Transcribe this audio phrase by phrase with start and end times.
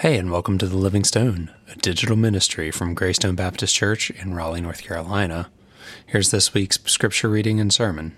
[0.00, 4.34] Hey, and welcome to The Living Stone, a digital ministry from Greystone Baptist Church in
[4.34, 5.48] Raleigh, North Carolina.
[6.04, 8.14] Here's this week's scripture reading and sermon.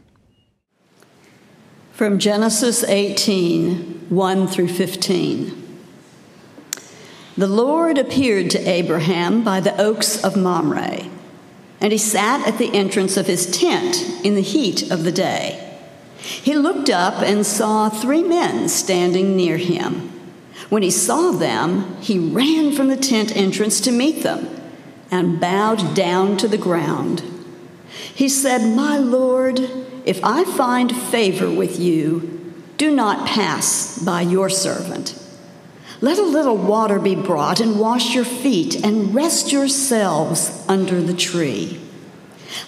[1.93, 5.79] From Genesis 18 1 through 15.
[7.37, 11.09] The Lord appeared to Abraham by the oaks of Mamre,
[11.81, 15.79] and he sat at the entrance of his tent in the heat of the day.
[16.19, 20.18] He looked up and saw three men standing near him.
[20.68, 24.49] When he saw them, he ran from the tent entrance to meet them
[25.11, 27.22] and bowed down to the ground.
[28.14, 29.61] He said, My Lord,
[30.04, 35.14] if I find favor with you, do not pass by your servant.
[36.00, 41.14] Let a little water be brought and wash your feet and rest yourselves under the
[41.14, 41.80] tree.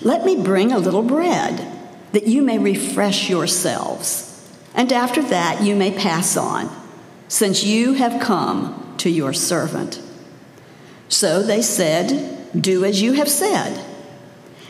[0.00, 1.66] Let me bring a little bread
[2.12, 6.79] that you may refresh yourselves, and after that you may pass on
[7.30, 10.02] since you have come to your servant.
[11.08, 13.86] So they said, Do as you have said.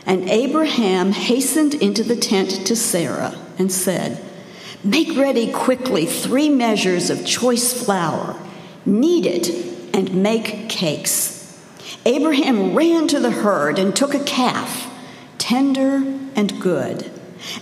[0.05, 4.23] And Abraham hastened into the tent to Sarah and said,
[4.83, 8.39] Make ready quickly three measures of choice flour,
[8.85, 9.49] knead it,
[9.95, 11.59] and make cakes.
[12.05, 14.87] Abraham ran to the herd and took a calf,
[15.39, 16.03] tender
[16.35, 17.09] and good,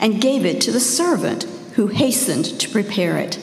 [0.01, 1.43] and gave it to the servant
[1.75, 3.39] who hastened to prepare it.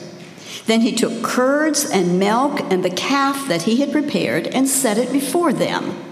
[0.67, 4.97] Then he took curds and milk and the calf that he had prepared and set
[4.97, 6.03] it before them.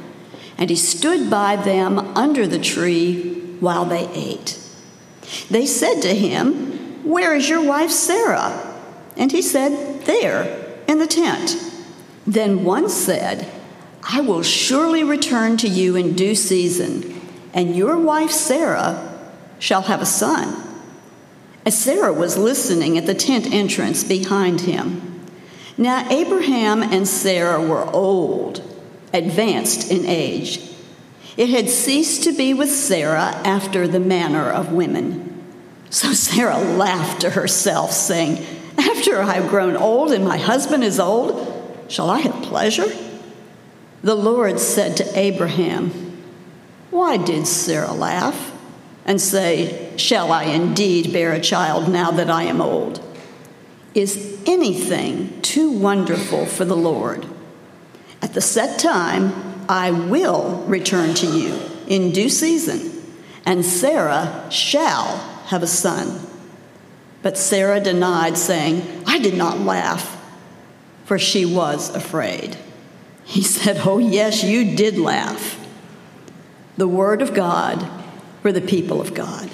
[0.58, 4.58] And he stood by them under the tree while they ate.
[5.50, 8.74] They said to him, Where is your wife Sarah?
[9.18, 11.58] And he said, There, in the tent.
[12.26, 13.52] Then one said,
[14.04, 17.22] I will surely return to you in due season,
[17.54, 19.20] and your wife Sarah
[19.60, 20.65] shall have a son.
[21.66, 25.26] As Sarah was listening at the tent entrance behind him.
[25.78, 28.62] Now, Abraham and Sarah were old,
[29.12, 30.62] advanced in age.
[31.38, 35.44] It had ceased to be with Sarah after the manner of women.
[35.90, 38.46] So Sarah laughed to herself, saying,
[38.78, 42.88] After I have grown old and my husband is old, shall I have pleasure?
[44.04, 46.22] The Lord said to Abraham,
[46.92, 48.52] Why did Sarah laugh?
[49.06, 53.02] and say, Shall I indeed bear a child now that I am old?
[53.94, 57.26] Is anything too wonderful for the Lord?
[58.22, 59.34] At the set time,
[59.70, 63.04] I will return to you in due season,
[63.46, 65.18] and Sarah shall
[65.48, 66.20] have a son.
[67.22, 70.22] But Sarah denied, saying, I did not laugh,
[71.06, 72.58] for she was afraid.
[73.24, 75.60] He said, Oh, yes, you did laugh.
[76.78, 77.90] The word of God
[78.42, 79.50] for the people of God.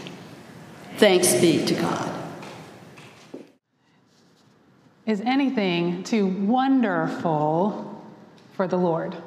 [1.02, 2.12] Thanks be to God.
[5.08, 8.06] Is anything too wonderful
[8.54, 9.18] for the Lord?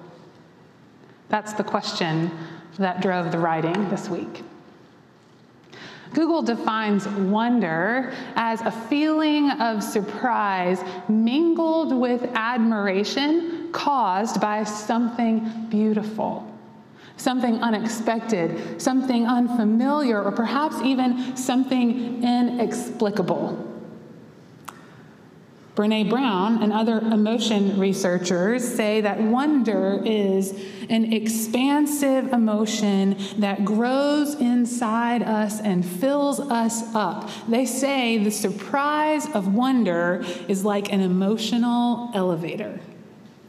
[1.30, 2.30] That's the question
[2.78, 4.44] that drove the writing this week.
[6.12, 16.53] Google defines wonder as a feeling of surprise mingled with admiration caused by something beautiful
[17.16, 23.72] something unexpected, something unfamiliar, or perhaps even something inexplicable.
[25.74, 30.52] Brene Brown and other emotion researchers say that wonder is
[30.88, 37.28] an expansive emotion that grows inside us and fills us up.
[37.48, 42.78] They say the surprise of wonder is like an emotional elevator.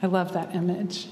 [0.02, 1.08] I love that image.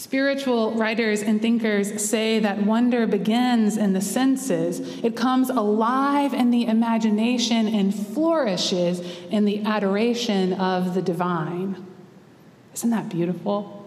[0.00, 4.80] Spiritual writers and thinkers say that wonder begins in the senses.
[5.04, 9.00] It comes alive in the imagination and flourishes
[9.30, 11.86] in the adoration of the divine.
[12.72, 13.79] Isn't that beautiful?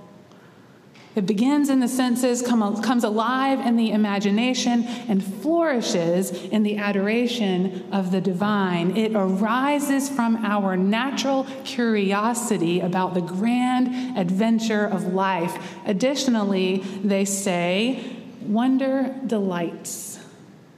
[1.15, 6.77] It begins in the senses, come, comes alive in the imagination, and flourishes in the
[6.77, 8.97] adoration of the divine.
[8.97, 15.55] It arises from our natural curiosity about the grand adventure of life.
[15.85, 20.19] Additionally, they say, wonder delights,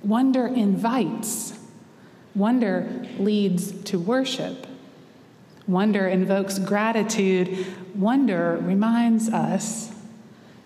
[0.04, 1.58] wonder invites,
[2.36, 4.68] wonder leads to worship.
[5.66, 7.66] Wonder invokes gratitude.
[7.96, 9.95] Wonder reminds us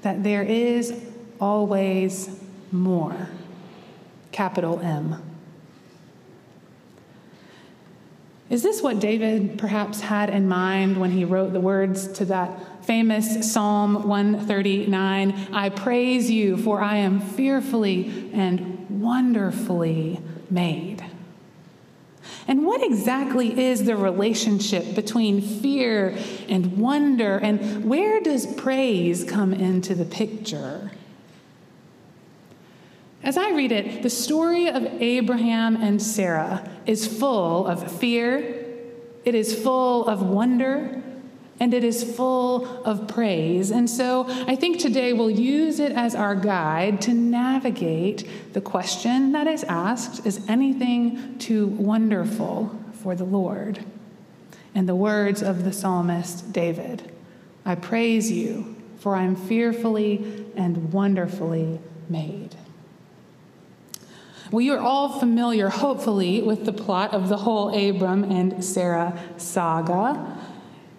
[0.01, 0.93] that there is
[1.39, 2.39] always
[2.71, 3.29] more.
[4.31, 5.21] Capital M.
[8.49, 12.83] Is this what David perhaps had in mind when he wrote the words to that
[12.83, 15.49] famous Psalm 139?
[15.53, 20.19] I praise you, for I am fearfully and wonderfully
[20.49, 20.88] made.
[22.49, 26.17] And what exactly is the relationship between fear
[26.49, 27.37] and wonder?
[27.37, 30.89] And where does praise come into the picture?
[33.21, 38.65] As I read it, the story of Abraham and Sarah is full of fear,
[39.23, 40.98] it is full of wonder,
[41.59, 43.71] and it is full of praise.
[43.71, 49.33] And so I think today we'll use it as our guide to navigate the question
[49.33, 53.83] that is asked Is anything too wonderful for the Lord?
[54.73, 57.11] And the words of the psalmist David
[57.65, 62.56] I praise you, for I am fearfully and wonderfully made.
[64.51, 70.38] We are all familiar, hopefully, with the plot of the whole Abram and Sarah saga.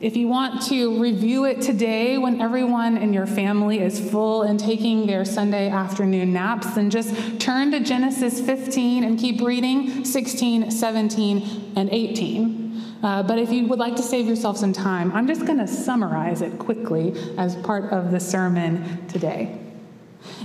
[0.01, 4.59] If you want to review it today when everyone in your family is full and
[4.59, 10.71] taking their Sunday afternoon naps, then just turn to Genesis 15 and keep reading 16,
[10.71, 12.83] 17, and 18.
[13.03, 15.69] Uh, but if you would like to save yourself some time, I'm just going to
[15.69, 19.60] summarize it quickly as part of the sermon today.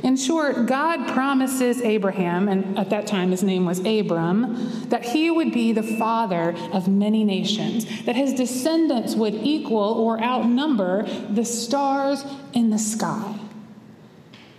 [0.04, 5.30] In short, God promises Abraham, and at that time his name was Abram, that he
[5.30, 11.46] would be the father of many nations, that his descendants would equal or outnumber the
[11.46, 13.40] stars in the sky.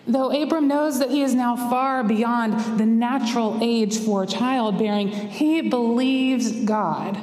[0.07, 5.63] Though Abram knows that he is now far beyond the natural age for childbearing, he
[5.63, 7.19] believes God.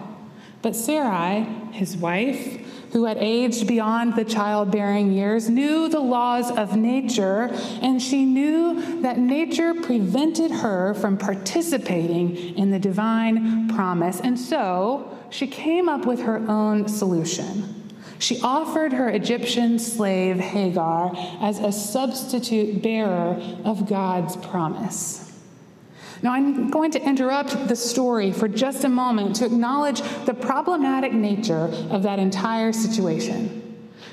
[0.61, 2.59] But Sarai, his wife,
[2.93, 7.49] who had aged beyond the childbearing years, knew the laws of nature,
[7.81, 14.21] and she knew that nature prevented her from participating in the divine promise.
[14.21, 17.91] And so she came up with her own solution.
[18.19, 25.32] She offered her Egyptian slave Hagar as a substitute bearer of God's promise.
[26.23, 31.11] Now, I'm going to interrupt the story for just a moment to acknowledge the problematic
[31.11, 33.59] nature of that entire situation.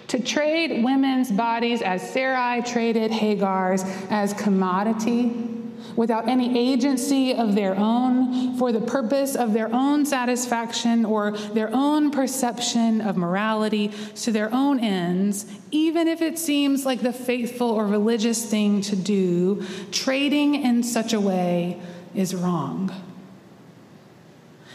[0.08, 5.50] To trade women's bodies as Sarai traded Hagar's as commodity
[5.94, 11.70] without any agency of their own for the purpose of their own satisfaction or their
[11.72, 17.70] own perception of morality to their own ends, even if it seems like the faithful
[17.70, 21.80] or religious thing to do, trading in such a way
[22.14, 22.90] is wrong.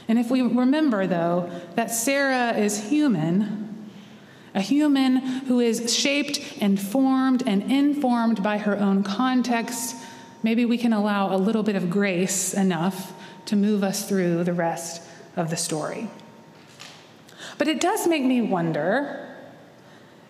[0.07, 3.89] And if we remember, though, that Sarah is human,
[4.53, 9.95] a human who is shaped and formed and informed by her own context,
[10.43, 13.13] maybe we can allow a little bit of grace enough
[13.47, 15.01] to move us through the rest
[15.35, 16.09] of the story.
[17.57, 19.35] But it does make me wonder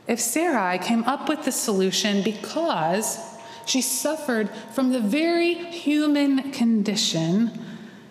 [0.07, 3.19] if Sarai came up with the solution because
[3.65, 7.47] she suffered from the very human condition,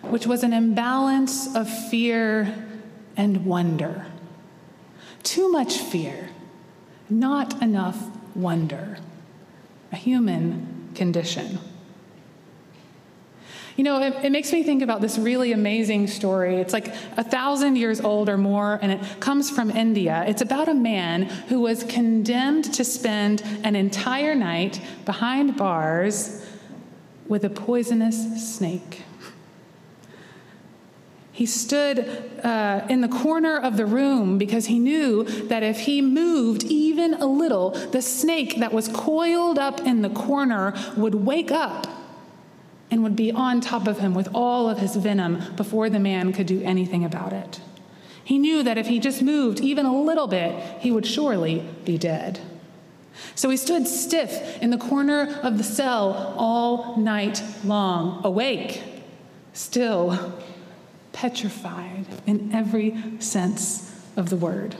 [0.01, 2.67] which was an imbalance of fear
[3.17, 4.05] and wonder.
[5.23, 6.29] Too much fear,
[7.09, 8.97] not enough wonder.
[9.91, 11.59] A human condition.
[13.75, 16.57] You know, it, it, makes me think about this really amazing story.
[16.57, 16.87] It's like
[17.17, 20.23] a thousand years old or more, and it comes from India.
[20.27, 26.45] It's about a man who was condemned to spend an entire night behind bars
[27.27, 29.03] with a poisonous snake.
[31.33, 31.99] He stood
[32.45, 37.15] uh, in the corner of the room because he knew that if he moved even
[37.15, 41.87] a little, the snake that was coiled up in the corner would wake up
[42.91, 46.31] and would be on top of him with all of his venom before the man
[46.31, 47.59] could do anything about it.
[48.23, 51.97] He knew that if he just moved even a little bit, he would surely be
[51.97, 52.39] dead.
[53.35, 58.81] So he stood stiff in the corner of the cell all night long, awake,
[59.53, 60.33] still,
[61.13, 64.75] petrified in every sense of the word.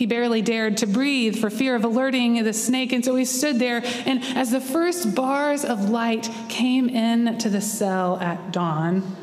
[0.00, 3.58] He barely dared to breathe for fear of alerting the snake, and so he stood
[3.58, 3.82] there.
[4.06, 9.14] And as the first bars of light came in to the cell at dawn,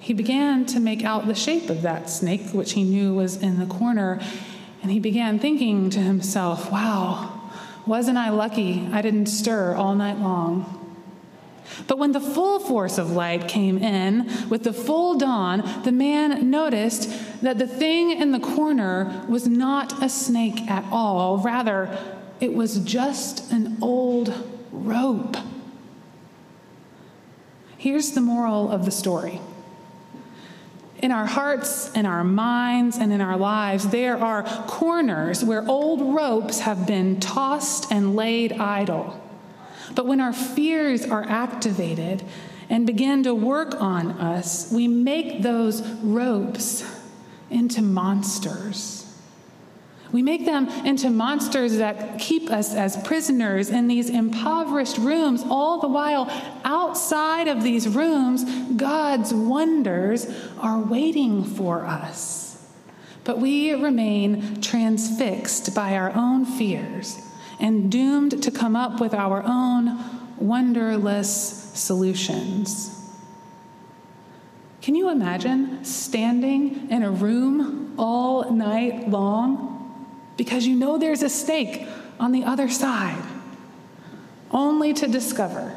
[0.00, 3.60] he began to make out the shape of that snake, which he knew was in
[3.60, 4.20] the corner.
[4.82, 7.40] And he began thinking to himself, wow,
[7.86, 10.77] wasn't I lucky I didn't stir all night long?
[11.86, 16.50] But when the full force of light came in, with the full dawn, the man
[16.50, 17.10] noticed
[17.42, 21.38] that the thing in the corner was not a snake at all.
[21.38, 21.96] Rather,
[22.40, 24.32] it was just an old
[24.70, 25.36] rope.
[27.76, 29.40] Here's the moral of the story.
[31.00, 36.00] In our hearts, in our minds, and in our lives, there are corners where old
[36.14, 39.20] ropes have been tossed and laid idle.
[39.94, 42.22] But when our fears are activated
[42.70, 46.84] and begin to work on us, we make those ropes
[47.50, 49.04] into monsters.
[50.10, 55.80] We make them into monsters that keep us as prisoners in these impoverished rooms, all
[55.80, 56.30] the while
[56.64, 58.44] outside of these rooms,
[58.76, 60.26] God's wonders
[60.58, 62.66] are waiting for us.
[63.24, 67.18] But we remain transfixed by our own fears
[67.58, 69.98] and doomed to come up with our own
[70.38, 71.30] wonderless
[71.74, 72.94] solutions.
[74.80, 79.74] Can you imagine standing in a room all night long
[80.36, 81.86] because you know there's a stake
[82.20, 83.22] on the other side,
[84.50, 85.76] only to discover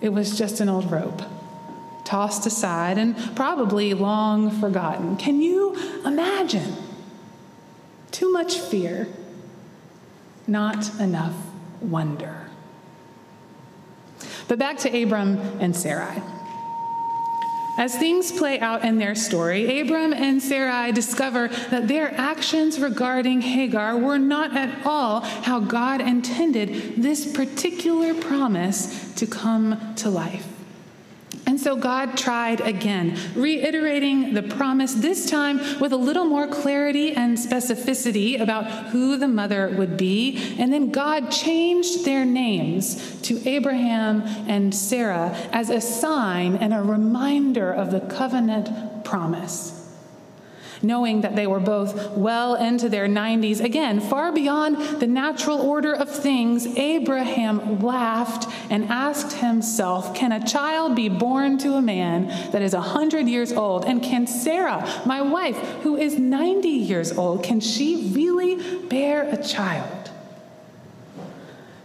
[0.00, 1.22] it was just an old rope
[2.04, 5.16] tossed aside and probably long forgotten?
[5.16, 5.74] Can you
[6.04, 6.76] imagine?
[8.10, 9.08] Too much fear,
[10.46, 11.34] not enough
[11.80, 12.48] wonder.
[14.48, 16.22] But back to Abram and Sarai.
[17.76, 23.40] As things play out in their story, Abram and Sarai discover that their actions regarding
[23.40, 30.53] Hagar were not at all how God intended this particular promise to come to life.
[31.64, 37.38] So God tried again, reiterating the promise, this time with a little more clarity and
[37.38, 40.56] specificity about who the mother would be.
[40.58, 46.82] And then God changed their names to Abraham and Sarah as a sign and a
[46.82, 49.83] reminder of the covenant promise
[50.82, 53.60] knowing that they were both well into their 90s.
[53.60, 60.46] Again, far beyond the natural order of things, Abraham laughed and asked himself, Can a
[60.46, 63.84] child be born to a man that is 100 years old?
[63.84, 69.42] And can Sarah, my wife, who is 90 years old, can she really bear a
[69.42, 70.10] child?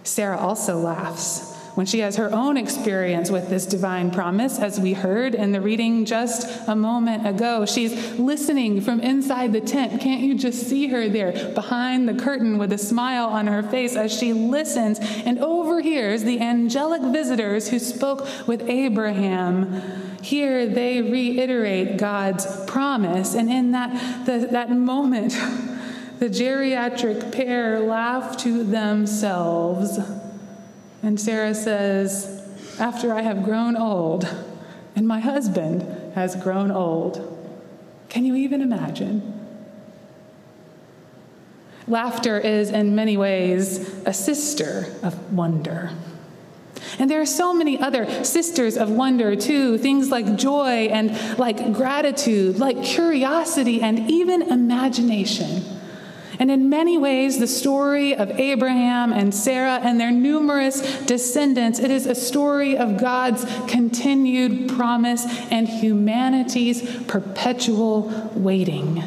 [0.04, 1.49] Sarah also laughs
[1.80, 5.62] when she has her own experience with this divine promise, as we heard in the
[5.62, 7.66] reading just a moment ago.
[7.66, 10.02] She's listening from inside the tent.
[10.02, 13.96] Can't you just see her there behind the curtain with a smile on her face
[13.96, 19.82] as she listens and overhears the angelic visitors who spoke with Abraham?
[20.22, 23.36] Here they reiterate God's promise.
[23.36, 25.32] And in that, the, that moment,
[26.20, 29.98] the geriatric pair laugh to themselves
[31.02, 32.46] and Sarah says,
[32.80, 34.28] After I have grown old,
[34.96, 37.38] and my husband has grown old.
[38.10, 39.36] Can you even imagine?
[41.88, 45.92] Laughter is, in many ways, a sister of wonder.
[47.00, 49.78] And there are so many other sisters of wonder, too.
[49.78, 55.64] Things like joy and like gratitude, like curiosity, and even imagination.
[56.40, 61.92] And in many ways, the story of Abraham and Sarah and their numerous descendants, it
[61.92, 69.04] is a story of God's continued promise and humanity's perpetual waiting.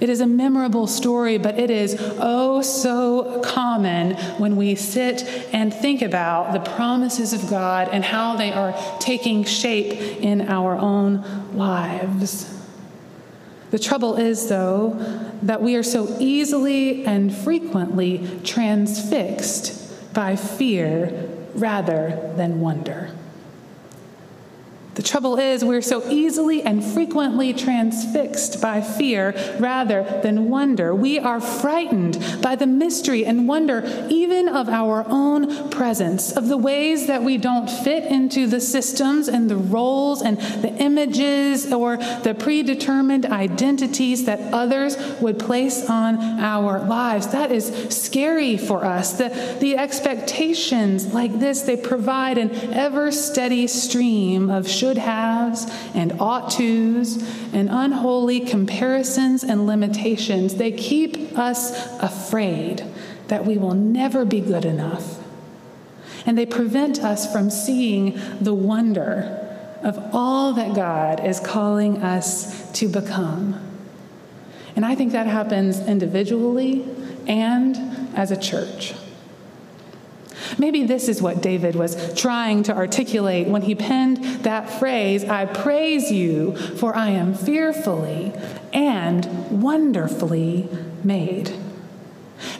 [0.00, 5.72] It is a memorable story, but it is oh so common when we sit and
[5.72, 9.92] think about the promises of God and how they are taking shape
[10.22, 12.52] in our own lives.
[13.76, 14.96] The trouble is, though,
[15.42, 23.10] that we are so easily and frequently transfixed by fear rather than wonder.
[24.96, 30.94] The trouble is, we're so easily and frequently transfixed by fear rather than wonder.
[30.94, 36.56] We are frightened by the mystery and wonder, even of our own presence, of the
[36.56, 41.98] ways that we don't fit into the systems and the roles and the images or
[41.98, 47.28] the predetermined identities that others would place on our lives.
[47.28, 49.18] That is scary for us.
[49.18, 56.12] The, the expectations like this, they provide an ever steady stream of should haves and
[56.20, 57.20] ought tos
[57.52, 60.54] and unholy comparisons and limitations.
[60.54, 62.84] They keep us afraid
[63.26, 65.20] that we will never be good enough.
[66.24, 69.42] And they prevent us from seeing the wonder
[69.82, 73.60] of all that God is calling us to become.
[74.76, 76.84] And I think that happens individually
[77.26, 77.76] and
[78.16, 78.94] as a church.
[80.58, 85.44] Maybe this is what David was trying to articulate when he penned that phrase I
[85.44, 88.32] praise you, for I am fearfully
[88.72, 90.68] and wonderfully
[91.04, 91.52] made.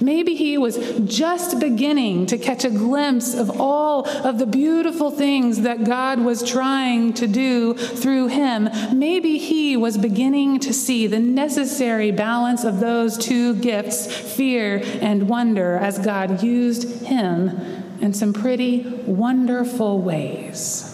[0.00, 5.62] Maybe he was just beginning to catch a glimpse of all of the beautiful things
[5.62, 8.70] that God was trying to do through him.
[8.92, 15.28] Maybe he was beginning to see the necessary balance of those two gifts, fear and
[15.28, 20.92] wonder, as God used him in some pretty wonderful ways.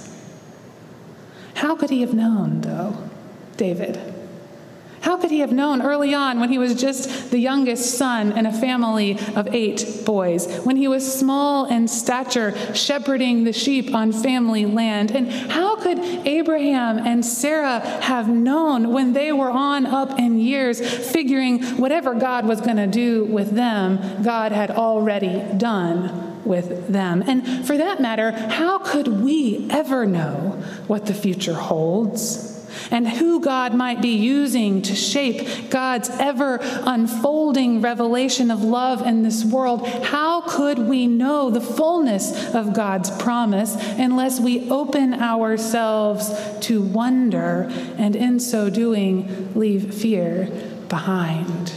[1.54, 2.96] How could he have known, though,
[3.56, 4.00] David?
[5.02, 8.46] How could he have known early on when he was just the youngest son in
[8.46, 14.12] a family of eight boys, when he was small in stature, shepherding the sheep on
[14.12, 15.10] family land?
[15.10, 20.80] And how could Abraham and Sarah have known when they were on up in years,
[21.10, 27.22] figuring whatever God was going to do with them, God had already done with them.
[27.26, 32.52] And for that matter, how could we ever know what the future holds?
[32.90, 39.22] and who God might be using to shape God's ever unfolding revelation of love in
[39.22, 46.32] this world, how could we know the fullness of God's promise unless we open ourselves
[46.60, 47.68] to wonder
[47.98, 50.46] and in so doing leave fear
[50.88, 51.72] behind?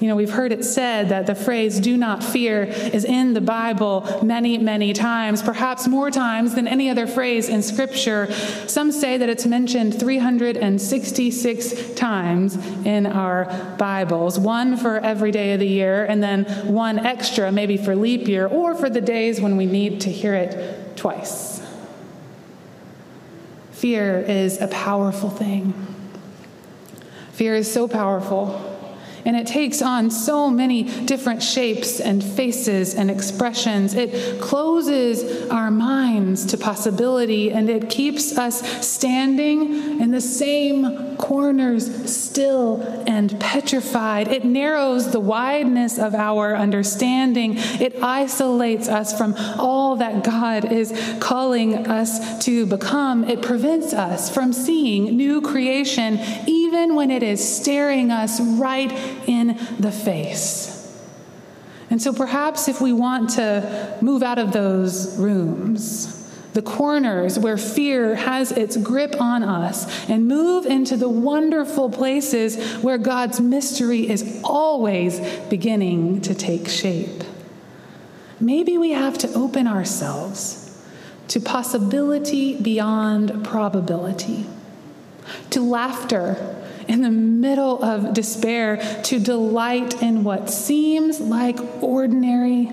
[0.00, 3.42] You know, we've heard it said that the phrase do not fear is in the
[3.42, 8.32] Bible many, many times, perhaps more times than any other phrase in Scripture.
[8.66, 13.44] Some say that it's mentioned 366 times in our
[13.76, 18.26] Bibles, one for every day of the year, and then one extra, maybe for leap
[18.26, 21.60] year, or for the days when we need to hear it twice.
[23.72, 25.74] Fear is a powerful thing.
[27.32, 28.69] Fear is so powerful
[29.24, 33.94] and it takes on so many different shapes and faces and expressions.
[33.94, 42.14] It closes our minds to possibility and it keeps us standing in the same corners,
[42.14, 44.28] still and petrified.
[44.28, 47.54] It narrows the wideness of our understanding.
[47.56, 53.24] It isolates us from all that God is calling us to become.
[53.24, 56.18] It prevents us from seeing new creation,
[56.94, 58.92] when it is staring us right
[59.26, 60.76] in the face.
[61.90, 66.16] And so perhaps if we want to move out of those rooms,
[66.52, 72.76] the corners where fear has its grip on us, and move into the wonderful places
[72.82, 77.22] where God's mystery is always beginning to take shape.
[78.40, 80.82] Maybe we have to open ourselves
[81.28, 84.46] to possibility beyond probability,
[85.50, 86.59] to laughter
[86.90, 92.72] in the middle of despair to delight in what seems like ordinary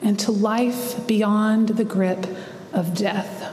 [0.00, 2.26] and to life beyond the grip
[2.72, 3.52] of death.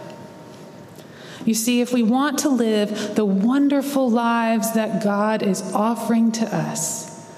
[1.46, 6.46] You see, if we want to live the wonderful lives that God is offering to
[6.46, 7.30] us,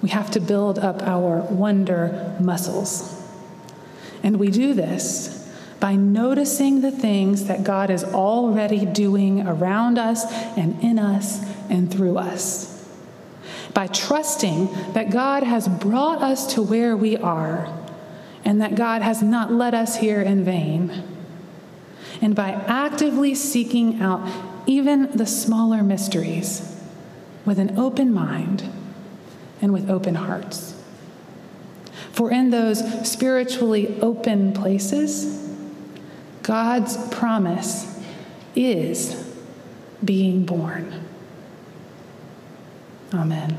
[0.00, 3.20] we have to build up our wonder muscles.
[4.22, 5.45] And we do this
[5.80, 10.24] by noticing the things that God is already doing around us
[10.56, 12.72] and in us and through us.
[13.74, 17.72] By trusting that God has brought us to where we are
[18.44, 21.02] and that God has not led us here in vain.
[22.22, 24.26] And by actively seeking out
[24.66, 26.80] even the smaller mysteries
[27.44, 28.64] with an open mind
[29.60, 30.72] and with open hearts.
[32.12, 35.35] For in those spiritually open places,
[36.46, 38.00] God's promise
[38.54, 39.28] is
[40.04, 41.02] being born.
[43.12, 43.58] Amen.